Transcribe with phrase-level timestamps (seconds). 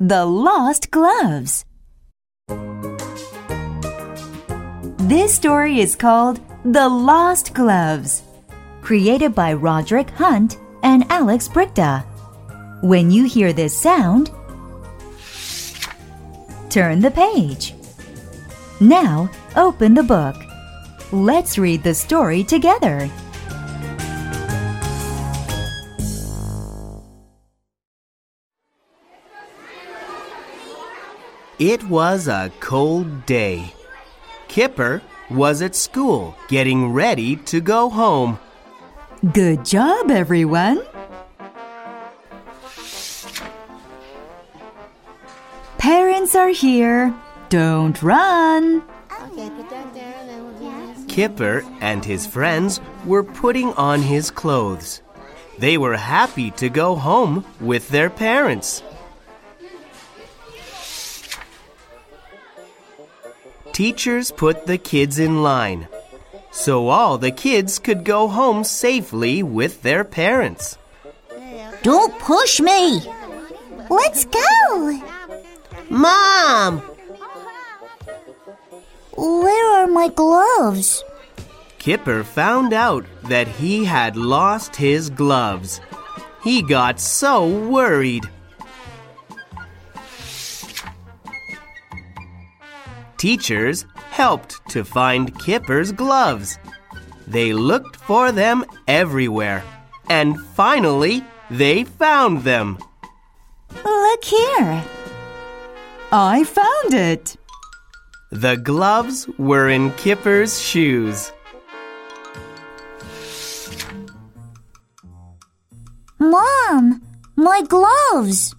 [0.00, 1.64] The Lost Gloves.
[4.96, 8.22] This story is called The Lost Gloves,
[8.80, 12.04] created by Roderick Hunt and Alex Brychta.
[12.80, 14.30] When you hear this sound,
[16.70, 17.74] turn the page.
[18.78, 20.36] Now, open the book.
[21.10, 23.10] Let's read the story together.
[31.58, 33.74] It was a cold day.
[34.46, 38.38] Kipper was at school getting ready to go home.
[39.32, 40.80] Good job, everyone.
[45.78, 47.12] Parents are here.
[47.48, 48.84] Don't run.
[51.08, 55.02] Kipper and his friends were putting on his clothes.
[55.58, 58.84] They were happy to go home with their parents.
[63.78, 65.86] Teachers put the kids in line
[66.50, 70.76] so all the kids could go home safely with their parents.
[71.84, 73.00] Don't push me.
[73.88, 75.00] Let's go.
[75.88, 76.80] Mom!
[79.16, 81.04] Where are my gloves?
[81.78, 85.80] Kipper found out that he had lost his gloves.
[86.42, 88.28] He got so worried.
[93.18, 96.56] Teachers helped to find Kipper's gloves.
[97.26, 99.64] They looked for them everywhere,
[100.08, 102.78] and finally, they found them.
[103.84, 104.84] Look here.
[106.12, 107.36] I found it.
[108.30, 111.32] The gloves were in Kipper's shoes.
[116.20, 117.02] Mom,
[117.36, 118.54] my gloves.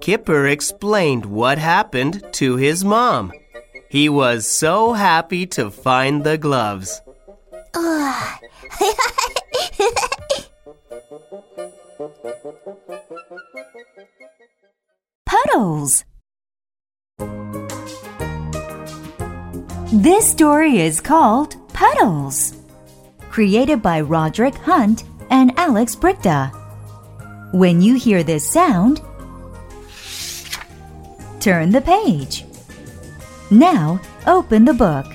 [0.00, 3.32] Kipper explained what happened to his mom.
[3.94, 7.00] He was so happy to find the gloves.
[15.24, 16.04] Puddles.
[19.92, 22.52] This story is called Puddles,
[23.30, 26.50] created by Roderick Hunt and Alex Brychta.
[27.54, 29.00] When you hear this sound,
[31.38, 32.44] turn the page.
[33.54, 35.06] Now, open the book.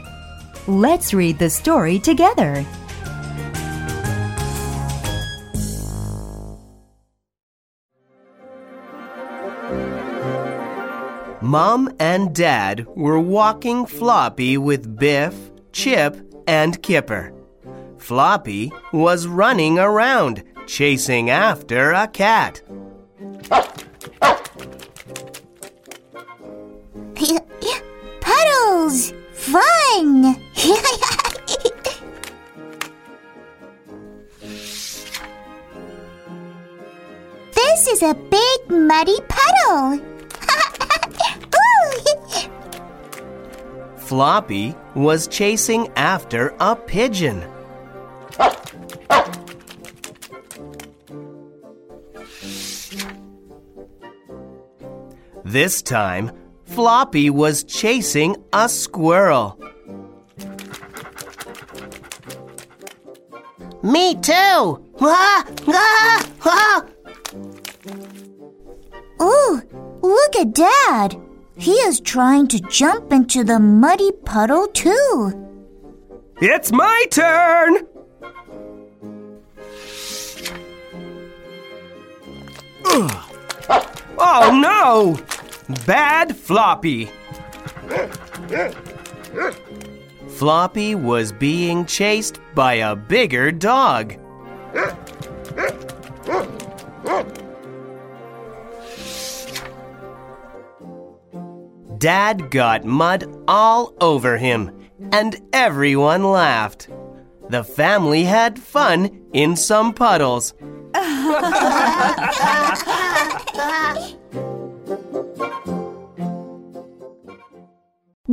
[0.66, 2.66] Let's read the story together.
[11.42, 15.36] Mom and Dad were walking Floppy with Biff,
[15.74, 16.16] Chip,
[16.48, 17.34] and Kipper.
[17.98, 22.62] Floppy was running around, chasing after a cat.
[44.50, 47.46] Floppy was chasing after a pigeon.
[55.46, 56.32] This time,
[56.66, 59.56] Floppy was chasing a squirrel.
[63.84, 64.84] Me too!
[65.00, 66.86] Ah, ah, ah.
[69.22, 69.62] Ooh,
[70.02, 71.29] look at Dad.
[71.60, 75.34] He is trying to jump into the muddy puddle too.
[76.42, 77.86] It's my turn!
[82.86, 83.12] Ugh.
[84.18, 85.18] Oh no!
[85.86, 87.10] Bad Floppy!
[90.30, 94.16] Floppy was being chased by a bigger dog.
[102.00, 104.72] Dad got mud all over him,
[105.12, 106.88] and everyone laughed.
[107.50, 110.54] The family had fun in some puddles.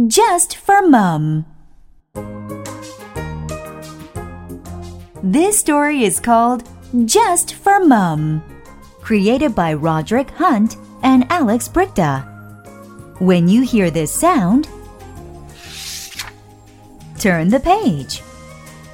[0.06, 1.44] Just for Mum.
[5.24, 6.69] This story is called
[7.04, 8.44] Just for Mum,
[9.00, 12.35] created by Roderick Hunt and Alex Brychta.
[13.18, 14.68] When you hear this sound,
[17.18, 18.22] turn the page.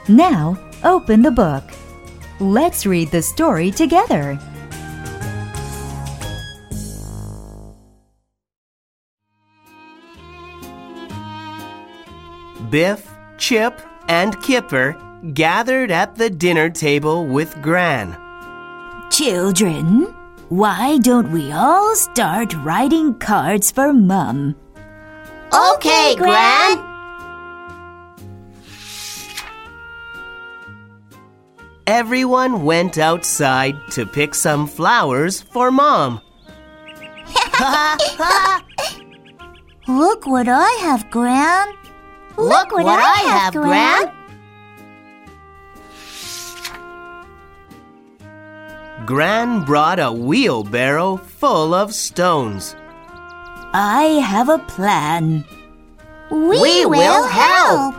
[0.07, 1.65] Now, open the book.
[2.39, 4.39] Let's read the story together.
[12.71, 14.97] Biff, Chip, and Kipper
[15.35, 18.17] gathered at the dinner table with Gran.
[19.11, 20.15] Children,
[20.49, 24.57] why don't we all start writing cards for Mum?
[25.53, 26.89] Okay, Gran.
[31.87, 36.21] Everyone went outside to pick some flowers for Mom.
[39.89, 41.75] Look what I have, Gran.
[42.39, 44.05] Look, what, I, have, Gran.
[44.05, 44.22] Gran
[49.07, 52.77] brought a wheelbarrow full of stones.
[53.75, 55.45] I have a plan.
[56.31, 57.95] We, will help.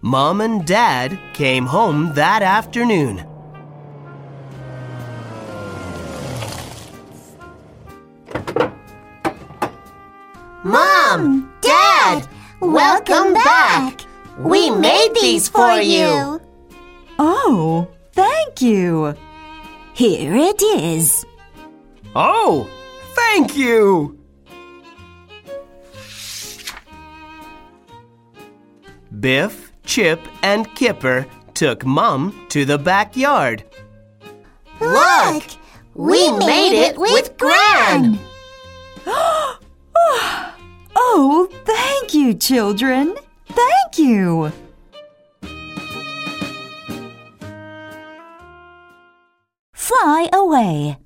[0.00, 3.24] Mom and Dad came home that afternoon.
[10.64, 10.91] Mom,
[12.62, 14.00] welcome back.
[14.38, 16.40] We made these for you.
[17.18, 19.14] Oh, thank you.
[19.94, 21.26] Here it is.
[22.14, 22.68] Oh,
[23.14, 24.18] thank you!
[29.20, 33.64] Biff, Chip, and Kipper took Mom to the backyard.
[34.80, 35.44] Look,
[35.94, 38.18] we made it with Gran.
[40.94, 41.48] Oh,
[42.12, 43.14] thank you, children.
[43.48, 44.52] Thank you.
[49.72, 50.98] Fly away.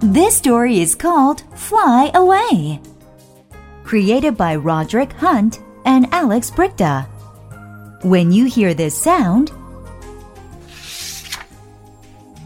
[0.00, 2.80] This story is called Fly Away.
[3.84, 7.06] Created by Roderick Hunt and Alex Brychta.
[8.04, 9.52] When you hear this sound,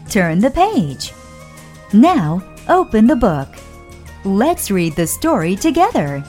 [0.09, 1.11] turn the page.
[1.93, 3.49] Now, open the book.
[4.23, 6.19] Let's read the story together.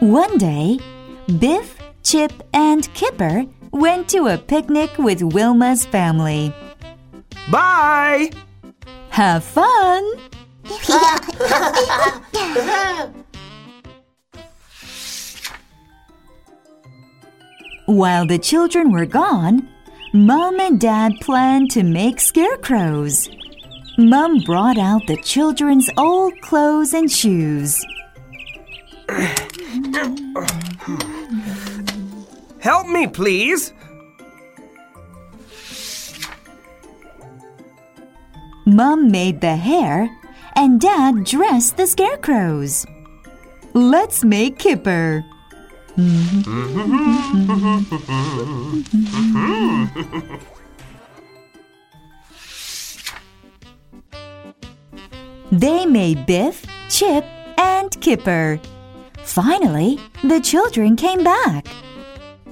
[0.00, 0.78] One day,
[1.38, 6.54] Biff, Chip, and Kipper went to a picnic with Wilma's family.
[7.50, 8.30] Bye!
[9.08, 10.04] Have fun!
[17.88, 19.66] While the children were gone,
[20.12, 23.30] Mom and Dad planned to make scarecrows.
[23.96, 27.82] Mom brought out the children's old clothes and shoes.
[32.60, 33.72] Help me, please.
[38.66, 40.14] Mom made the hair,
[40.56, 42.84] and Dad dressed the scarecrows.
[43.72, 45.24] Let's make Kipper.
[45.98, 47.58] Mm-hmm.
[55.50, 57.24] They made Biff, Chip,
[57.56, 58.60] and Kipper.
[59.24, 61.66] Finally, the children came back.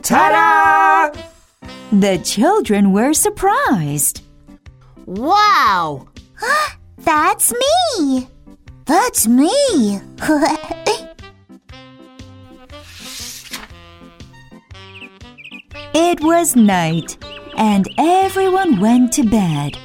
[0.02, 1.68] Ta da!
[1.92, 4.22] The children were surprised.
[5.04, 6.08] Wow.
[6.98, 8.26] That's me.
[8.86, 10.00] That's me.
[15.98, 17.16] It was night,
[17.56, 19.78] and everyone went to bed.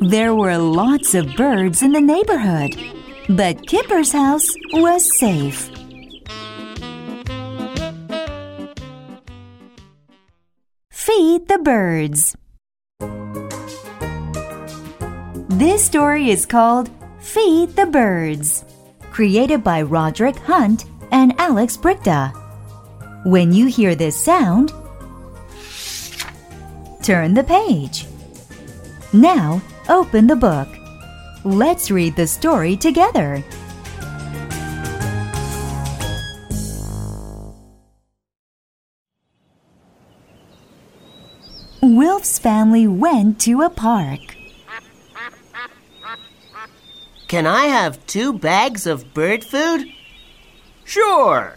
[0.00, 2.74] There were lots of birds in the neighborhood,
[3.28, 5.70] but Kipper's house was safe.
[10.90, 12.36] Feed the birds.
[15.48, 18.64] This story is called Feed the Birds,
[19.12, 22.34] created by Roderick Hunt and Alex Brychta.
[23.24, 24.72] When you hear this sound,
[27.06, 28.04] turn the page.
[29.12, 30.66] Now, open the book.
[31.44, 33.44] Let's read the story together.
[41.80, 44.18] Wilf's family went to a park.
[47.28, 49.86] Can I have two bags of bird food?
[50.84, 51.56] Sure.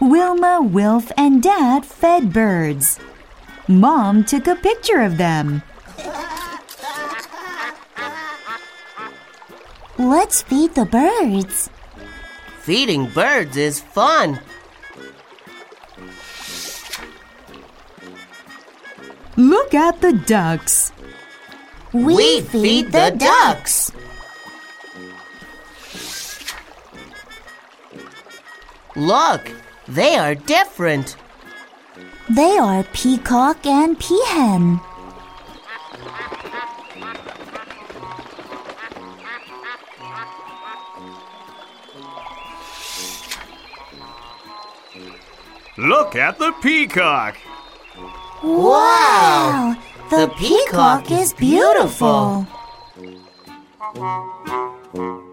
[0.00, 2.98] Wilma, Wilf, and Dad fed birds.
[3.66, 5.62] Mom took a picture of them.
[9.98, 11.68] Let's feed the birds.
[12.60, 14.40] Feeding birds is fun.
[19.36, 20.92] Look at the ducks.
[21.92, 23.90] We, feed the ducks.
[28.96, 29.50] Look,
[29.88, 31.16] they are different.
[32.28, 34.80] They are peacock and peahen.
[45.78, 47.36] Look at the peacock.
[48.42, 49.76] Wow!
[50.10, 52.46] The, peacock, is beautiful.
[54.92, 55.27] beautiful.